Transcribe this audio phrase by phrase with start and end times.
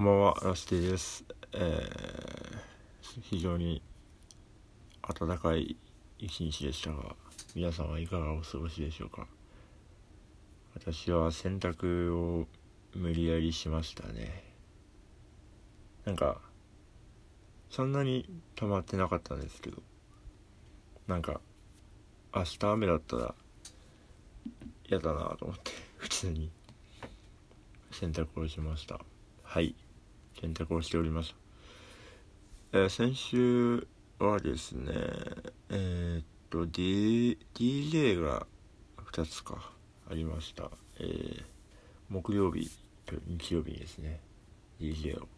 [0.00, 1.26] こんばんは、ラスティです。
[1.52, 3.82] えー、非常に
[5.06, 5.76] 暖かい
[6.18, 7.14] 一日でしたが、
[7.54, 9.26] 皆さんはいかがお過ごしでしょうか？
[10.74, 12.46] 私は洗濯を
[12.94, 14.42] 無理やりしましたね。
[16.06, 16.40] なんか、
[17.68, 18.26] そんなに
[18.56, 19.82] 溜まってなかったんですけど、
[21.08, 21.42] なんか、
[22.34, 23.34] 明日雨だったら
[24.88, 26.50] 嫌だなと思って、普通に
[27.90, 28.98] 洗濯をしました。
[29.42, 29.74] はい
[30.38, 31.34] 選択をしております、
[32.72, 33.86] えー、先週
[34.18, 34.92] はですね
[35.70, 38.46] えー、っと、D、DJ が
[39.12, 39.72] 2つか
[40.10, 41.42] ありました、えー、
[42.08, 42.68] 木曜日
[43.06, 44.20] と日曜日にですね
[44.80, 45.28] DJ を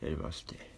[0.00, 0.74] やりまして。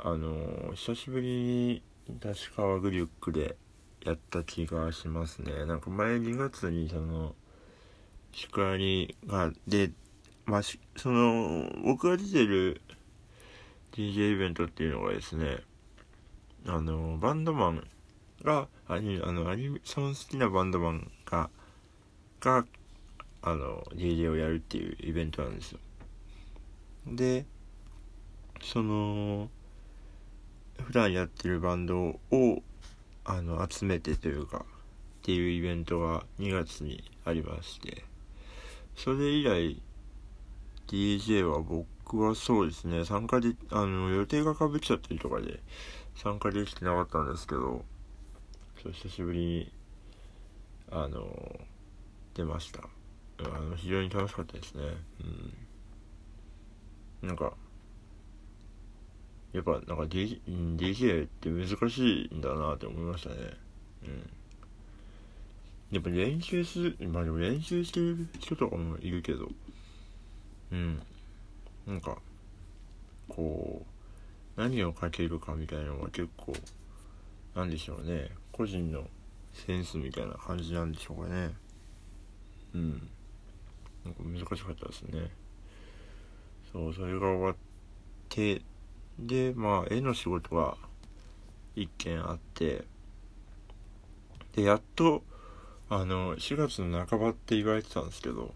[0.00, 1.82] あの、久しぶりに
[2.20, 3.56] 確かグリュックで
[4.04, 5.64] やった気がしますね。
[5.66, 7.34] なんか前2月にその
[8.32, 9.90] 宿割がで
[10.48, 12.80] まあ、その、僕が出てる
[13.92, 15.58] DJ イベントっていうのがですね、
[16.66, 17.86] あの、バンドマン
[18.42, 21.50] が、アニあのアニソン好きなバンドマンが、
[22.40, 22.64] が、
[23.42, 25.80] あの、DJ をやるっていうイベントなんですよ。
[27.06, 27.44] で、
[28.62, 29.50] その、
[30.82, 32.62] 普段やってるバンドを、
[33.26, 38.02] あの、集めてというか、っていうイベントが2月にありまして、
[38.96, 39.82] それ以来、
[40.88, 45.60] DJ は僕はそうですね、参加で、あの、予定がかぶっちゃったりとかで
[46.16, 47.84] 参加できてなかったんですけど、
[48.82, 49.72] 久しぶりに、
[50.90, 51.60] あの、
[52.34, 52.80] 出ました。
[53.40, 54.82] あの、非常に楽しかったですね。
[57.22, 57.28] うん。
[57.28, 57.52] なんか、
[59.52, 60.40] やっぱなんか DJ,
[60.76, 63.36] DJ って難しいんだなって思いましたね。
[64.04, 64.30] うん。
[65.90, 69.48] やっぱ練習する、まあでも練習してる人とかもいるけど、
[70.72, 71.02] うん。
[71.86, 72.18] なんか
[73.28, 73.82] こ
[74.56, 76.52] う何をかけるかみたいなのは結構
[77.54, 78.30] なんでしょうね。
[78.52, 79.04] 個人の
[79.54, 81.50] センスみたいな感じなんでしょうかね。
[82.74, 83.08] うん。
[84.04, 85.30] なんか難しかったですね。
[86.72, 87.56] そうそれが終わっ
[88.28, 88.62] て
[89.18, 90.76] でまあ絵の仕事が
[91.74, 92.84] 一件あって
[94.54, 95.22] でやっと
[95.88, 98.54] あの4月の半ばって言われてたんですけど。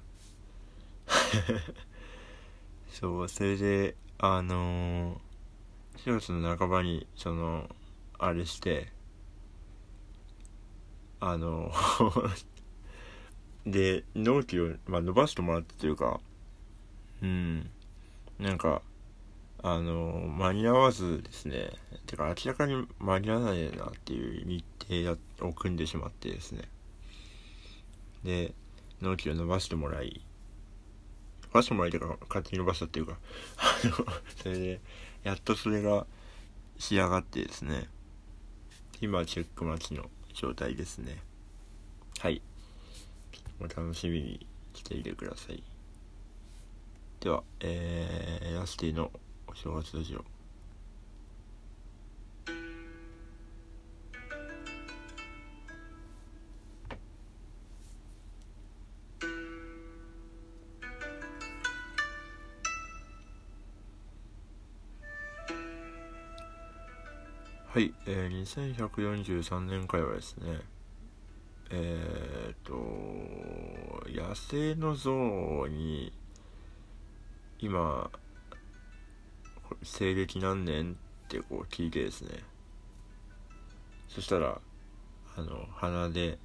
[2.93, 7.69] そうそれであのー、4月の半ばにその
[8.19, 8.93] あれして
[11.19, 11.73] あの
[13.67, 16.21] で納期を、まあ、伸ばしてもらったというか
[17.23, 17.71] うん。
[18.39, 18.83] なんか
[19.63, 21.71] あの間に合わずですね。
[22.07, 26.69] てか明らかに間に合わないなっていう日程を組んでしまってですね。
[28.25, 28.53] で
[29.01, 30.21] 納期を伸ばしてもらい
[31.53, 33.17] ばしてもらいたから勝手に伸ばしたっていうか
[33.59, 34.07] あの
[34.43, 34.81] それで
[35.25, 36.07] やっとそれが
[36.79, 37.89] 仕上がってですね。
[39.01, 41.19] 今チェック待ちの状態ですね。
[42.19, 42.43] はい。
[43.61, 45.63] お楽しみにしていてください。
[47.21, 49.11] ではえー、ラスティの
[49.47, 50.32] お正月ラジオ。
[67.73, 70.61] はい、えー、2143年会はですね、
[71.71, 72.75] えー、と、
[74.11, 76.13] 野生の像に、
[77.59, 78.11] 今、
[79.83, 82.41] 西暦何年ってこう聞いてですね、
[84.07, 84.61] そしたら、
[85.39, 86.39] あの、鼻で、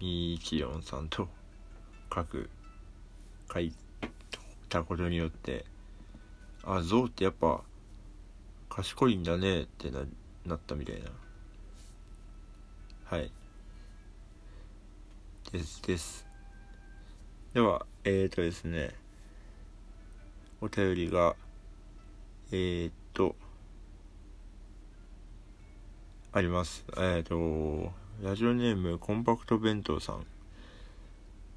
[0.00, 1.28] 214さんと
[2.14, 2.48] 書く、
[3.52, 3.74] 書い
[4.70, 5.66] たことによって、
[6.62, 7.60] あ、像ってやっぱ、
[8.74, 10.00] 賢いんだねってな
[10.44, 11.08] なったみたいな。
[13.04, 13.30] はい。
[15.52, 16.26] ですです。
[17.52, 18.90] ではえっ、ー、とですね。
[20.60, 21.36] お便りが
[22.50, 23.36] えー、っと
[26.32, 26.84] あります。
[26.96, 27.92] えー、っと
[28.24, 30.26] ラジオネームコンパクト弁当さん。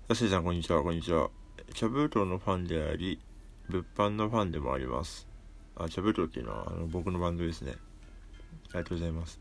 [0.07, 1.31] 安井さんこんにちはこんにちは。
[1.73, 3.19] チャブートのファンであり
[3.69, 5.26] 物販のファンでもあります。
[5.79, 7.75] あ、チャブトっていうのはあの僕のバンドですね。
[8.69, 9.39] ありがとうございます。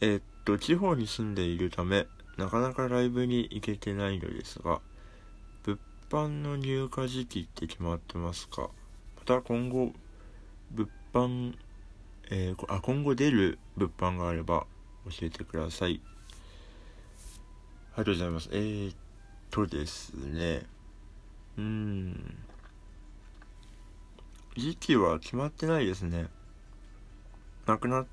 [0.00, 2.06] えー、っと、地方に住んでいるため、
[2.36, 4.80] なかなかライブに行けてないのですが、
[5.64, 5.78] 物
[6.10, 8.70] 販の入荷時期って決まってますか？
[9.16, 9.92] また今後、
[10.70, 11.54] 物販、
[12.30, 14.66] えー、あ、今後出る物販があれば
[15.06, 16.00] 教えてください。
[17.94, 18.48] ありがとうございます。
[18.52, 18.96] えー、っ
[19.50, 20.66] とですね、
[21.56, 22.36] うーん。
[24.56, 26.28] 時期は決まってないですね。
[27.66, 28.06] なくなっ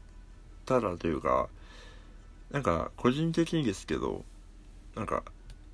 [0.65, 1.47] たらというか
[2.51, 4.23] なんか個人的にですけど
[4.95, 5.23] なんか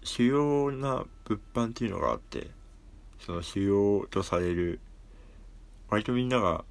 [0.04, 2.48] 主要な物販っていうのがあって
[3.20, 4.80] その主要とされる
[5.90, 6.64] 割とみんなが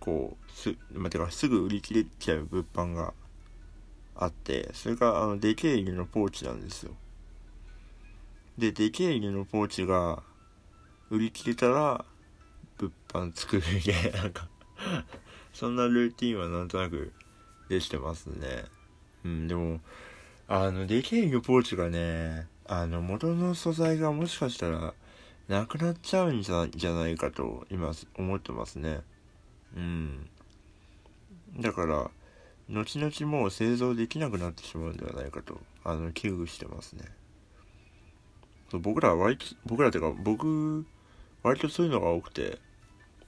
[0.00, 3.14] こうす,、まあ、てかすぐ売り切れちゃう物販が
[4.14, 6.92] あってそれがあのでけえ犬のポーチなんですよ。
[8.58, 10.22] ででけえ犬のポーチが
[11.10, 12.04] 売り切れたら
[12.78, 14.48] 物販作るみたいななんか。
[15.52, 17.12] そんなルーティンはなんとなく
[17.68, 18.64] できてますね。
[19.24, 19.80] うんでも
[20.48, 22.48] あのでけえ犬ポーチがね。
[22.68, 24.92] あの元の素材がもしかしたら
[25.48, 29.02] なくなっちゃうんじゃないかと今思ってますね。
[29.76, 30.28] うん。
[31.60, 32.10] だから
[32.68, 37.04] 後々もう製造できなくなってしまうんではないかとあの危惧してますね。
[38.68, 40.84] そう僕らは割と僕らっていうか僕
[41.44, 42.58] 割とそういうのが多くて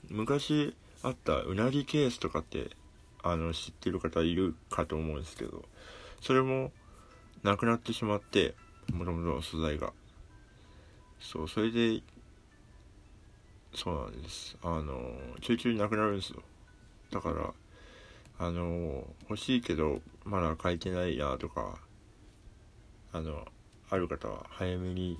[0.09, 2.69] 昔あったうなぎケースとかって
[3.21, 5.63] あの知ってる方いるかと思うんですけど
[6.21, 6.71] それも
[7.43, 8.55] なくなってしまって
[8.91, 9.93] もともとの素材が。
[11.19, 12.01] そうそれで
[13.75, 14.57] そうなんです。
[14.63, 16.41] あのちょいちょいなくなるんですよ。
[17.11, 17.53] だから
[18.39, 21.77] あの欲しいけどまだ書いてないなとか
[23.11, 23.45] あの
[23.89, 25.19] ある方は早めに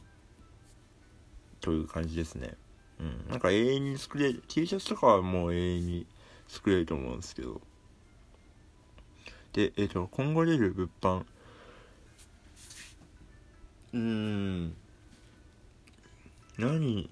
[1.59, 2.55] という感じですね。
[2.99, 3.25] うん。
[3.29, 6.05] なんか永遠に作れる T シャツとかはもう永遠に
[6.47, 7.61] 作れると思うんですけど。
[9.53, 11.25] でえっ、ー、と今後出る物販。
[13.93, 14.75] うーん。
[16.57, 17.09] 何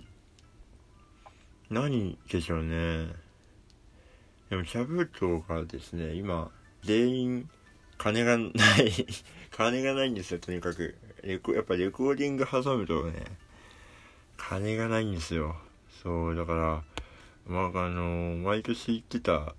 [1.69, 3.07] 何でしょうね。
[4.49, 6.49] でもキャブトがですね今
[6.83, 7.49] 全員
[7.97, 8.53] 金がない
[9.51, 10.95] 金がないんですよとにかく。
[11.23, 13.25] レコやっぱレコーディング挟むとね
[14.37, 15.57] 金がないんですよ。
[16.01, 16.83] そうだから
[17.47, 19.55] まああの毎年行ってた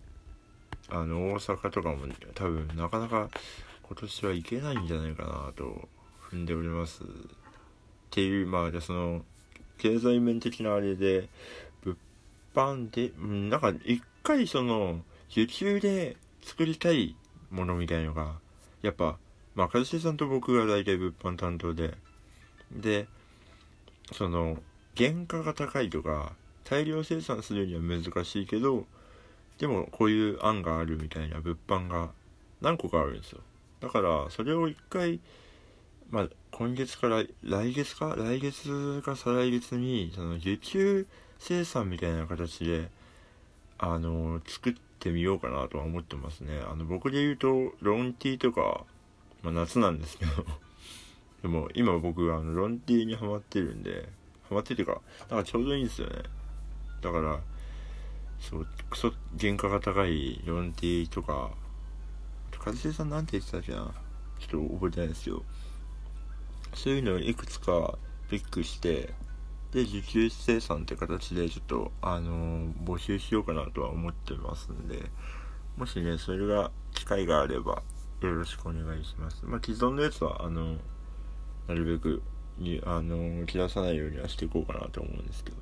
[0.91, 3.29] あの大阪とかも多分なかなか
[3.83, 5.89] 今年は行けないんじゃないかなと
[6.31, 7.03] 踏んでおります。
[7.03, 7.07] っ
[8.11, 9.23] ていうまあじゃその
[9.79, 11.29] 経済面的なあれで
[11.83, 11.97] 物
[12.55, 15.01] 販で、うん、なんか一回その
[15.31, 17.17] 受注で作りたい
[17.51, 18.37] ものみたいのが
[18.83, 19.19] やっぱ
[19.55, 21.95] まあ一茂さんと僕が大体物販担当で。
[22.71, 23.09] で
[24.13, 24.59] その
[24.99, 26.33] 原価が高いとか
[26.65, 28.85] 大量生産するには難しいけど
[29.59, 32.11] でもこういう案があるみたいな物販が
[32.61, 33.41] 何個かあるんですよ。
[33.81, 35.21] だからそれを一回
[36.11, 38.17] まあ今月から来月か？
[38.17, 41.07] 来月か再来月にその受注
[41.39, 42.91] 生産みたいな形で
[43.79, 46.61] あの作ってみようかなとは思ってますね。
[46.69, 48.85] あの僕で言うとロンティーとか、
[49.43, 50.33] まあ、夏なんですけど。
[51.41, 54.09] でも今僕はあのロンティーにハマってるんで
[54.49, 55.01] ハマっててか
[55.31, 56.17] なんかちょうどいいんですよね。
[57.03, 57.39] だから
[58.41, 61.51] そうクソ原価が高いロンティーとか
[62.53, 63.93] 一茂さんなんて言ってたっけな？
[64.39, 65.45] ちょっと覚えてないですけど
[66.75, 67.99] そういうのをいくつか
[68.31, 69.15] ピックして
[69.73, 75.11] で受注生産って形でちょっとあのー、募集しようかなとは思ってますんで
[75.77, 77.83] もしねそれが機会があれば
[78.21, 79.45] よろしくお願いします。
[79.45, 80.77] まあ既存のやつはあの
[81.67, 82.23] なるべく
[82.85, 85.57] あの切らさないようにはしていこうかなと思うんですけど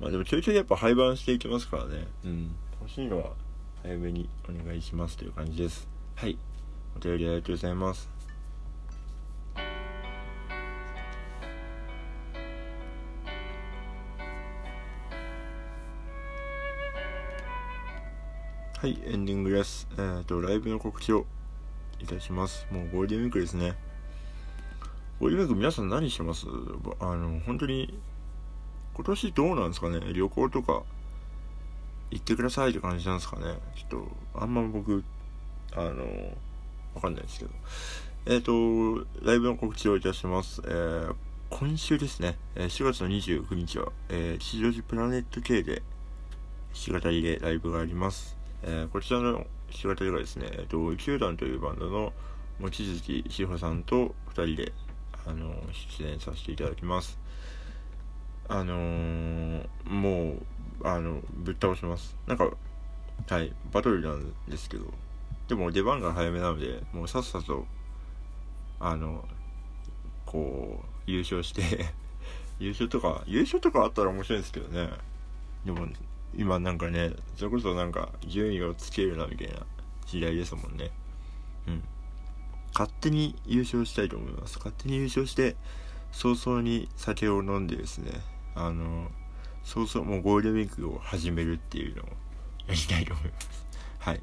[0.00, 3.32] まあでもちょいちょいやっぱ廃盤していきますからねうん欲しいのは
[3.82, 6.36] 早めにお願いしますという感じですはい
[6.96, 8.10] お便りありがとうございます
[18.82, 19.86] はい、エンディングです。
[19.92, 21.24] えっ、ー、と、ライブの告知を
[22.00, 22.66] いたします。
[22.72, 23.76] もうゴールデンウィークですね。
[25.22, 26.46] ゴールデンウィーク皆さん何してます？
[26.98, 27.96] あの、本当に、
[28.92, 30.00] 今年どうなんですかね？
[30.12, 30.82] 旅行とか
[32.10, 33.56] 行ってくださいって感じなんですかね？
[33.76, 35.04] ちょっと、あんま僕、
[35.76, 36.02] あの、
[36.96, 37.52] わかんないですけど。
[38.26, 40.60] えっ、ー、と、ライブの告知をいたします。
[40.64, 41.14] えー、
[41.50, 45.84] 今週ですね、4月の29日は、えー、吉祥寺プラネット系で
[46.74, 48.36] 弾き語りでライブがあります。
[48.64, 52.12] えー、こちらの弾き語りがですね、えーと、球団というバンドの
[52.58, 54.72] 望月志保さんと2人で、
[55.26, 55.54] あの
[55.98, 57.18] 出演させていただきます。
[58.48, 60.36] あのー、もう、
[60.84, 62.16] あの、ぶっ倒します。
[62.26, 62.50] なんか、
[63.28, 64.84] はい、バトルなんですけど、
[65.48, 67.66] でも出番が早めなので、もうさっさと、
[68.80, 69.24] あの、
[70.26, 71.86] こう、優勝して
[72.58, 74.90] 優勝とか、優勝とかあったら面白いんですけどね。
[75.64, 75.86] でも、
[76.34, 79.54] 今なんかねそれこそなんか順位をつけるなみたいな
[80.06, 80.90] 時代ですもんね
[81.68, 81.82] うん
[82.72, 84.58] 勝手に優勝したいと思います。
[84.58, 85.56] 勝手に優勝して
[86.10, 88.12] 早々に酒を飲んでですね
[88.54, 89.10] あの
[89.64, 92.06] そうそうもうゴールデンウィークを始めるっていうのを
[92.66, 93.66] やりたいと思います。
[94.00, 94.22] はい。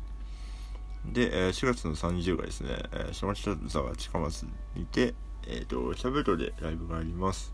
[1.05, 5.15] で、えー、4月の30がですね、えー、下北沢近松にて
[5.47, 7.53] えっ、ー、とシャベトでライブがあります。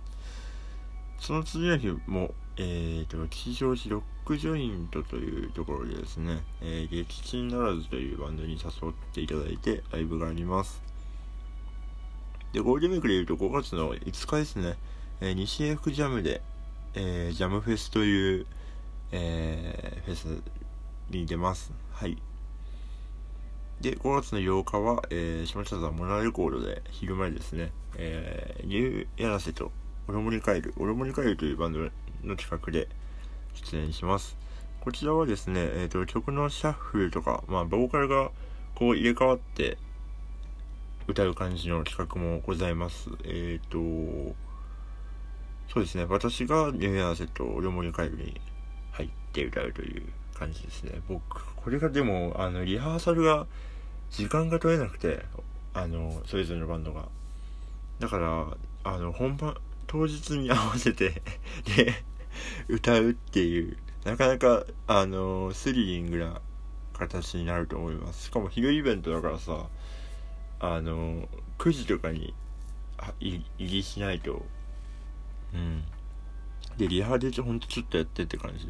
[1.20, 10.82] その次の日もえーと、吉祥寺ロックジョイントというところでですね、えー、撃沈ならずというバンドに誘っていただいてライブがあります。
[12.54, 14.75] で、ゴールデンウィークでいうと5月の5日ですね、
[15.22, 16.42] えー、西 F ジャムで、
[16.94, 18.46] えー、ジャムフェスという、
[19.12, 20.42] えー、フェス
[21.10, 21.72] に出ます。
[21.92, 22.18] はい。
[23.82, 29.72] で、5月の8日は、えー、下北沢モナレコードで昼前ですね、えー、ニューヤナセと
[30.08, 31.80] オロモリカエル、オロモリカエルというバンド
[32.24, 32.88] の企画で
[33.54, 34.38] 出演します。
[34.82, 38.30] こちらはですね、えーと、曲のシャッフルとか、まあ、ボーカルが
[38.75, 39.78] こう入れ替わって
[41.08, 43.10] 歌う感じの企画もございます。
[43.24, 44.36] えっ、ー、と、
[45.72, 48.40] そうですね、私がニューアーセとオルモリカエルに
[48.92, 51.02] 入って歌うという感じですね。
[51.08, 53.48] 僕、これがでも、あの、リハーサルが、
[54.10, 55.26] 時間が取れなくて、
[55.74, 57.08] あの、それぞれのバンドが。
[58.00, 58.48] だから、
[58.84, 59.56] あの、本番、
[59.88, 61.22] 当日に合わせて
[61.76, 62.04] で、
[62.68, 66.42] 歌うっていうなかなかあのスリリングな
[66.94, 69.66] 形になると思いますしかも昼イベントだからさ
[70.60, 72.34] あの9時とかに
[73.20, 74.46] 入りしないと。
[75.54, 75.84] うん。
[76.78, 78.68] でリハでほんとちょっとやってって感じ。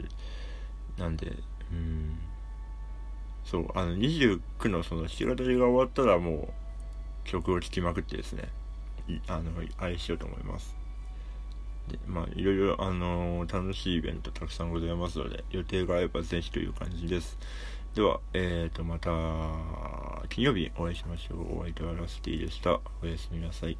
[0.98, 1.32] なんで
[1.72, 2.20] うん。
[3.44, 8.50] そうあの29のその弾き語りが終わったらもう曲を聴きまくってですね。
[9.28, 10.76] あのあれしようと思います。
[11.88, 17.38] でまあいろいろあのー、楽しいイベントたくさんございますので予定が合えばぜひという感じです
[17.96, 19.10] ではえっ、ー、とまた
[20.28, 21.60] 金曜日お会いしましょう。
[21.60, 22.82] お相手はラスティでした。
[23.02, 23.78] おやすみなさい。